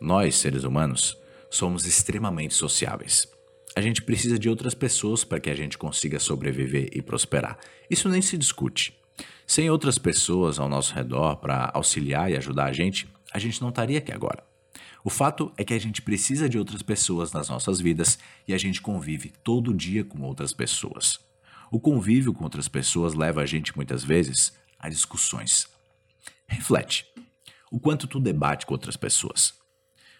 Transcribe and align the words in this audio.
Nós, 0.00 0.36
seres 0.36 0.64
humanos, 0.64 1.16
somos 1.50 1.86
extremamente 1.86 2.54
sociáveis. 2.54 3.26
A 3.76 3.80
gente 3.80 4.02
precisa 4.02 4.38
de 4.38 4.48
outras 4.48 4.74
pessoas 4.74 5.24
para 5.24 5.40
que 5.40 5.50
a 5.50 5.54
gente 5.54 5.78
consiga 5.78 6.18
sobreviver 6.18 6.88
e 6.92 7.02
prosperar. 7.02 7.58
Isso 7.90 8.08
nem 8.08 8.22
se 8.22 8.36
discute. 8.36 8.96
Sem 9.46 9.70
outras 9.70 9.98
pessoas 9.98 10.58
ao 10.58 10.68
nosso 10.68 10.94
redor 10.94 11.36
para 11.36 11.70
auxiliar 11.74 12.30
e 12.30 12.36
ajudar 12.36 12.66
a 12.66 12.72
gente, 12.72 13.08
a 13.32 13.38
gente 13.38 13.60
não 13.60 13.68
estaria 13.68 13.98
aqui 13.98 14.12
agora. 14.12 14.42
O 15.04 15.10
fato 15.10 15.52
é 15.56 15.64
que 15.64 15.74
a 15.74 15.78
gente 15.78 16.02
precisa 16.02 16.48
de 16.48 16.58
outras 16.58 16.82
pessoas 16.82 17.32
nas 17.32 17.48
nossas 17.48 17.80
vidas 17.80 18.18
e 18.46 18.52
a 18.52 18.58
gente 18.58 18.82
convive 18.82 19.32
todo 19.42 19.74
dia 19.74 20.04
com 20.04 20.20
outras 20.22 20.52
pessoas. 20.52 21.18
O 21.70 21.78
convívio 21.80 22.32
com 22.32 22.44
outras 22.44 22.68
pessoas 22.68 23.14
leva 23.14 23.42
a 23.42 23.46
gente 23.46 23.76
muitas 23.76 24.02
vezes 24.02 24.52
a 24.78 24.88
discussões. 24.88 25.68
Reflete. 26.46 27.06
O 27.70 27.78
quanto 27.78 28.06
tu 28.06 28.18
debate 28.18 28.66
com 28.66 28.74
outras 28.74 28.96
pessoas. 28.96 29.54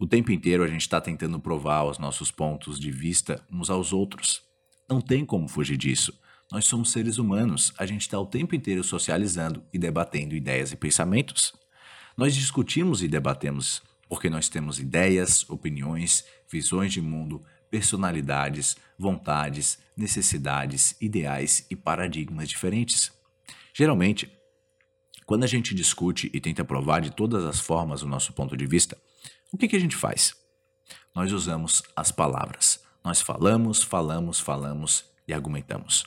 O 0.00 0.06
tempo 0.06 0.32
inteiro 0.32 0.64
a 0.64 0.66
gente 0.66 0.80
está 0.80 0.98
tentando 0.98 1.38
provar 1.38 1.84
os 1.84 1.98
nossos 1.98 2.30
pontos 2.30 2.80
de 2.80 2.90
vista 2.90 3.44
uns 3.52 3.68
aos 3.68 3.92
outros. 3.92 4.40
Não 4.88 4.98
tem 4.98 5.26
como 5.26 5.46
fugir 5.46 5.76
disso. 5.76 6.18
Nós 6.50 6.64
somos 6.64 6.90
seres 6.90 7.18
humanos, 7.18 7.74
a 7.76 7.84
gente 7.84 8.00
está 8.00 8.18
o 8.18 8.24
tempo 8.24 8.54
inteiro 8.54 8.82
socializando 8.82 9.62
e 9.70 9.78
debatendo 9.78 10.34
ideias 10.34 10.72
e 10.72 10.76
pensamentos. 10.76 11.52
Nós 12.16 12.34
discutimos 12.34 13.02
e 13.02 13.08
debatemos 13.08 13.82
porque 14.08 14.30
nós 14.30 14.48
temos 14.48 14.80
ideias, 14.80 15.44
opiniões, 15.50 16.24
visões 16.50 16.94
de 16.94 17.02
mundo, 17.02 17.44
personalidades, 17.70 18.78
vontades, 18.98 19.78
necessidades, 19.94 20.96
ideais 20.98 21.66
e 21.70 21.76
paradigmas 21.76 22.48
diferentes. 22.48 23.12
Geralmente, 23.74 24.32
quando 25.26 25.44
a 25.44 25.46
gente 25.46 25.74
discute 25.74 26.30
e 26.32 26.40
tenta 26.40 26.64
provar 26.64 27.00
de 27.00 27.10
todas 27.10 27.44
as 27.44 27.60
formas 27.60 28.02
o 28.02 28.08
nosso 28.08 28.32
ponto 28.32 28.56
de 28.56 28.66
vista, 28.66 28.96
o 29.52 29.56
que, 29.56 29.68
que 29.68 29.76
a 29.76 29.80
gente 29.80 29.96
faz? 29.96 30.34
Nós 31.14 31.32
usamos 31.32 31.82
as 31.96 32.12
palavras. 32.12 32.80
Nós 33.04 33.20
falamos, 33.20 33.82
falamos, 33.82 34.38
falamos 34.38 35.04
e 35.26 35.32
argumentamos. 35.32 36.04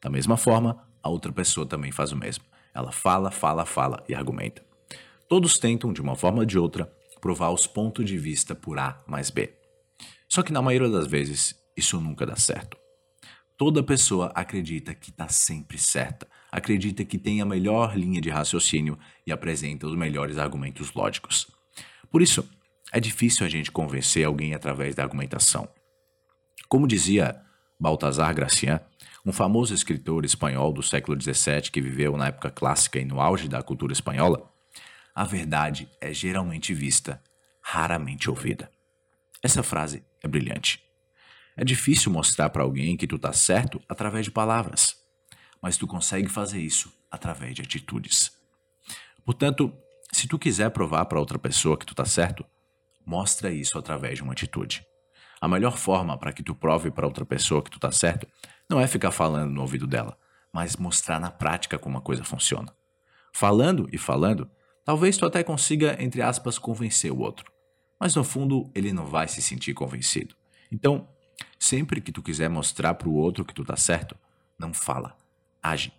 Da 0.00 0.08
mesma 0.08 0.36
forma, 0.36 0.86
a 1.02 1.08
outra 1.08 1.32
pessoa 1.32 1.66
também 1.66 1.90
faz 1.90 2.12
o 2.12 2.16
mesmo. 2.16 2.44
Ela 2.72 2.92
fala, 2.92 3.30
fala, 3.30 3.64
fala 3.64 4.04
e 4.08 4.14
argumenta. 4.14 4.64
Todos 5.28 5.58
tentam, 5.58 5.92
de 5.92 6.00
uma 6.00 6.14
forma 6.14 6.40
ou 6.40 6.44
de 6.44 6.58
outra, 6.58 6.92
provar 7.20 7.50
os 7.50 7.66
pontos 7.66 8.04
de 8.04 8.18
vista 8.18 8.54
por 8.54 8.78
A 8.78 9.02
mais 9.06 9.30
B. 9.30 9.52
Só 10.28 10.42
que 10.42 10.52
na 10.52 10.62
maioria 10.62 10.90
das 10.90 11.06
vezes, 11.06 11.54
isso 11.76 12.00
nunca 12.00 12.26
dá 12.26 12.36
certo. 12.36 12.76
Toda 13.56 13.82
pessoa 13.82 14.32
acredita 14.34 14.94
que 14.94 15.10
está 15.10 15.28
sempre 15.28 15.78
certa, 15.78 16.28
acredita 16.50 17.04
que 17.04 17.18
tem 17.18 17.40
a 17.40 17.44
melhor 17.44 17.96
linha 17.96 18.20
de 18.20 18.28
raciocínio 18.28 18.98
e 19.26 19.32
apresenta 19.32 19.86
os 19.86 19.96
melhores 19.96 20.38
argumentos 20.38 20.92
lógicos. 20.92 21.46
Por 22.10 22.20
isso, 22.20 22.48
é 22.94 23.00
difícil 23.00 23.44
a 23.44 23.48
gente 23.48 23.72
convencer 23.72 24.24
alguém 24.24 24.54
através 24.54 24.94
da 24.94 25.02
argumentação. 25.02 25.68
Como 26.68 26.86
dizia 26.86 27.42
Baltasar 27.78 28.32
Gracián, 28.32 28.80
um 29.26 29.32
famoso 29.32 29.74
escritor 29.74 30.24
espanhol 30.24 30.72
do 30.72 30.80
século 30.80 31.20
XVII 31.20 31.72
que 31.72 31.80
viveu 31.80 32.16
na 32.16 32.28
época 32.28 32.52
clássica 32.52 33.00
e 33.00 33.04
no 33.04 33.20
auge 33.20 33.48
da 33.48 33.60
cultura 33.64 33.92
espanhola, 33.92 34.48
a 35.12 35.24
verdade 35.24 35.88
é 36.00 36.14
geralmente 36.14 36.72
vista, 36.72 37.20
raramente 37.60 38.30
ouvida. 38.30 38.70
Essa 39.42 39.64
frase 39.64 40.04
é 40.22 40.28
brilhante. 40.28 40.80
É 41.56 41.64
difícil 41.64 42.12
mostrar 42.12 42.48
para 42.50 42.62
alguém 42.62 42.96
que 42.96 43.08
tu 43.08 43.18
tá 43.18 43.32
certo 43.32 43.82
através 43.88 44.24
de 44.24 44.30
palavras, 44.30 44.94
mas 45.60 45.76
tu 45.76 45.88
consegue 45.88 46.28
fazer 46.28 46.60
isso 46.60 46.92
através 47.10 47.56
de 47.56 47.62
atitudes. 47.62 48.30
Portanto, 49.24 49.76
se 50.12 50.28
tu 50.28 50.38
quiser 50.38 50.70
provar 50.70 51.06
para 51.06 51.18
outra 51.18 51.40
pessoa 51.40 51.76
que 51.76 51.86
tu 51.86 51.92
tá 51.92 52.04
certo, 52.04 52.46
Mostra 53.04 53.50
isso 53.50 53.78
através 53.78 54.16
de 54.16 54.22
uma 54.22 54.32
atitude. 54.32 54.84
A 55.40 55.48
melhor 55.48 55.76
forma 55.76 56.16
para 56.16 56.32
que 56.32 56.42
tu 56.42 56.54
prove 56.54 56.90
para 56.90 57.06
outra 57.06 57.26
pessoa 57.26 57.62
que 57.62 57.70
tu 57.70 57.78
tá 57.78 57.92
certo 57.92 58.26
não 58.68 58.80
é 58.80 58.86
ficar 58.86 59.10
falando 59.10 59.50
no 59.50 59.60
ouvido 59.60 59.86
dela, 59.86 60.16
mas 60.52 60.76
mostrar 60.76 61.20
na 61.20 61.30
prática 61.30 61.78
como 61.78 61.98
a 61.98 62.00
coisa 62.00 62.24
funciona. 62.24 62.74
Falando 63.34 63.88
e 63.92 63.98
falando, 63.98 64.50
talvez 64.84 65.16
tu 65.16 65.26
até 65.26 65.42
consiga, 65.42 65.96
entre 66.02 66.22
aspas, 66.22 66.58
convencer 66.58 67.12
o 67.12 67.18
outro. 67.18 67.52
Mas 68.00 68.14
no 68.14 68.24
fundo, 68.24 68.70
ele 68.74 68.92
não 68.92 69.06
vai 69.06 69.28
se 69.28 69.42
sentir 69.42 69.74
convencido. 69.74 70.34
Então, 70.70 71.08
sempre 71.58 72.00
que 72.00 72.12
tu 72.12 72.22
quiser 72.22 72.48
mostrar 72.48 72.94
para 72.94 73.08
o 73.08 73.14
outro 73.14 73.44
que 73.44 73.54
tu 73.54 73.64
tá 73.64 73.76
certo, 73.76 74.16
não 74.58 74.72
fala, 74.72 75.16
age. 75.62 75.92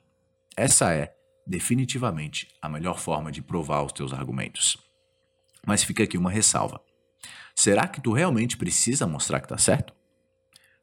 Essa 0.56 0.94
é, 0.94 1.14
definitivamente, 1.46 2.48
a 2.62 2.70
melhor 2.70 2.98
forma 2.98 3.32
de 3.32 3.42
provar 3.42 3.84
os 3.84 3.92
teus 3.92 4.14
argumentos. 4.14 4.78
Mas 5.66 5.84
fica 5.84 6.04
aqui 6.04 6.18
uma 6.18 6.32
ressalva. 6.32 6.82
Será 7.56 7.88
que 7.88 8.02
tu 8.02 8.12
realmente 8.12 8.58
precisa 8.58 9.08
mostrar 9.08 9.40
que 9.40 9.46
está 9.46 9.58
certo? 9.58 9.94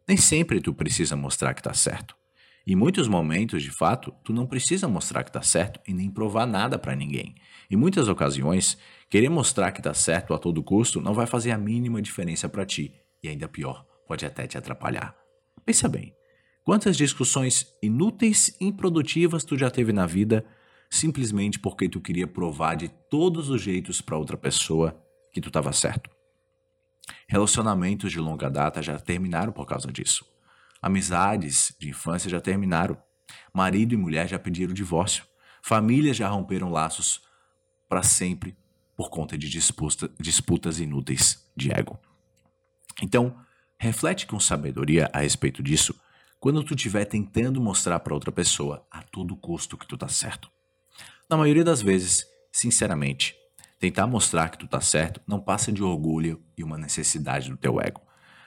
Nem 0.06 0.16
sempre 0.16 0.60
tu 0.60 0.75
precisa 0.75 1.16
mostrar 1.16 1.54
que 1.54 1.60
está 1.60 1.75
certo. 1.75 2.16
Em 2.64 2.76
muitos 2.76 3.08
momentos, 3.08 3.62
de 3.62 3.70
fato, 3.70 4.14
tu 4.22 4.32
não 4.32 4.47
precisa 4.47 4.86
mostrar 4.86 5.25
que 5.25 5.30
está 5.30 5.42
certo 5.42 5.80
e 5.86 5.92
nem 5.92 6.08
provar 6.08 6.47
nada 6.47 6.78
para 6.78 6.94
ninguém. 6.94 7.34
Em 7.69 7.75
muitas 7.75 8.08
ocasiões, 8.08 8.78
querer 9.10 9.28
mostrar 9.28 9.72
que 9.72 9.80
está 9.80 9.92
certo 9.92 10.32
a 10.32 10.38
todo 10.38 10.62
custo 10.62 11.00
não 11.00 11.12
vai 11.12 11.26
fazer 11.26 11.50
a 11.50 11.58
mínima 11.58 12.00
diferença 12.00 12.48
para 12.48 12.64
ti 12.64 12.94
e 13.20 13.28
ainda 13.28 13.48
pior, 13.48 13.84
pode 14.06 14.24
até 14.24 14.47
te 14.47 14.56
atrapalhar. 14.56 15.16
Pensa 15.64 15.88
bem, 15.88 16.14
quantas 16.62 16.97
discussões 16.97 17.66
inúteis 17.82 18.56
e 18.60 18.66
improdutivas 18.66 19.44
tu 19.44 19.59
já 19.59 19.70
teve 19.70 19.92
na 19.92 20.06
vida 20.06 20.44
simplesmente 20.88 21.59
porque 21.59 21.88
tu 21.88 22.00
queria 22.00 22.26
provar 22.26 22.76
de 22.76 22.88
todos 22.88 23.48
os 23.48 23.62
jeitos 23.62 24.00
para 24.00 24.16
outra 24.16 24.36
pessoa 24.36 25.03
que 25.32 25.41
tu 25.41 25.48
estava 25.48 25.72
certo? 25.72 26.10
Relacionamentos 27.29 28.11
de 28.11 28.19
longa 28.19 28.51
data 28.51 28.83
já 28.83 28.99
terminaram 28.99 29.53
por 29.53 29.67
causa 29.67 29.91
disso. 29.91 30.25
Amizades 30.81 31.75
de 31.79 31.89
infância 31.89 32.29
já 32.29 32.41
terminaram. 32.41 33.01
Marido 33.53 33.95
e 33.95 33.97
mulher 33.97 34.29
já 34.29 34.39
pediram 34.39 34.75
divórcio. 34.75 35.25
Famílias 35.63 36.17
já 36.17 36.29
romperam 36.29 36.71
laços 36.71 37.23
para 37.89 38.03
sempre 38.03 38.57
por 38.97 39.11
conta 39.11 39.39
de 39.39 39.49
disputa, 39.49 40.11
disputas 40.21 40.81
inúteis 40.81 41.51
de 41.57 41.73
ego. 41.73 41.99
Então, 43.01 43.37
reflete 43.79 44.27
com 44.27 44.39
sabedoria 44.39 45.11
a 45.13 45.21
respeito 45.21 45.63
disso 45.63 45.99
quando 46.39 46.63
tu 46.65 46.75
estiver 46.75 47.05
tentando 47.05 47.61
mostrar 47.61 48.01
para 48.01 48.15
outra 48.15 48.33
pessoa 48.33 48.87
a 48.91 49.03
todo 49.03 49.37
custo 49.37 49.79
que 49.79 49.87
tu 49.87 49.97
tá 49.97 50.09
certo. 50.09 50.51
Na 51.31 51.37
maioria 51.37 51.65
das 51.65 51.81
vezes, 51.81 52.27
sinceramente, 52.51 53.37
Tentar 53.82 54.06
mostrar 54.06 54.48
que 54.48 54.59
tu 54.59 54.69
tá 54.69 54.81
certo 54.81 55.20
não 55.26 55.41
passa 55.41 55.72
de 55.72 55.82
orgulho 55.82 56.41
e 56.56 56.62
uma 56.62 56.78
necessidade 56.78 57.50
do 57.50 57.56
teu 57.56 57.81
ego. 57.81 58.00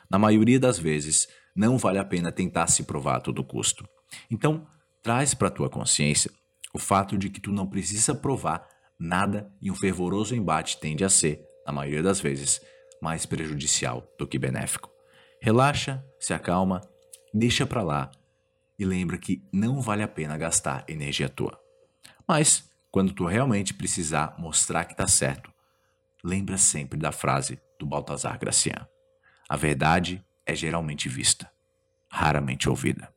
Na 0.10 0.18
maioria 0.18 0.58
das 0.58 0.80
vezes, 0.80 1.28
não 1.54 1.78
vale 1.78 2.00
a 2.00 2.06
pena 2.06 2.32
tentar 2.32 2.68
se 2.68 2.84
provar 2.84 3.18
a 3.18 3.20
todo 3.20 3.44
custo. 3.44 3.86
Então, 4.32 4.66
traz 5.04 5.34
para 5.34 5.50
tua 5.50 5.70
consciência 5.70 6.32
o 6.74 6.80
fato 6.80 7.18
de 7.18 7.30
que 7.30 7.42
tu 7.42 7.52
não 7.52 7.68
precisa 7.68 8.16
provar 8.16 8.66
nada 8.98 9.52
e 9.62 9.70
um 9.70 9.76
fervoroso 9.76 10.34
embate 10.34 10.80
tende 10.80 11.04
a 11.04 11.10
ser, 11.10 11.44
na 11.68 11.74
maioria 11.74 12.02
das 12.02 12.22
vezes, 12.22 12.62
mais 13.02 13.26
prejudicial 13.26 14.08
do 14.18 14.26
que 14.26 14.40
benéfico. 14.40 14.90
Relaxa, 15.42 16.02
se 16.18 16.34
acalma, 16.34 16.80
deixa 17.34 17.66
para 17.66 17.84
lá 17.84 18.10
e 18.80 18.86
lembra 18.86 19.18
que 19.18 19.44
não 19.52 19.82
vale 19.82 20.02
a 20.02 20.08
pena 20.08 20.38
gastar 20.38 20.86
energia 20.88 21.28
tua. 21.28 21.60
Mas 22.26 22.70
quando 22.96 23.12
tu 23.12 23.26
realmente 23.26 23.74
precisar 23.74 24.36
mostrar 24.38 24.86
que 24.86 24.94
está 24.94 25.06
certo, 25.06 25.52
lembra 26.24 26.58
sempre 26.58 26.98
da 26.98 27.12
frase 27.12 27.60
do 27.78 27.86
Baltazar 27.86 28.40
Gracian. 28.40 28.88
A 29.50 29.58
verdade 29.58 30.26
é 30.46 30.56
geralmente 30.56 31.10
vista, 31.10 31.52
raramente 32.10 32.70
ouvida. 32.70 33.14